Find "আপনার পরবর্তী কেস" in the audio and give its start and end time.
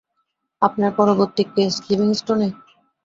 0.61-1.73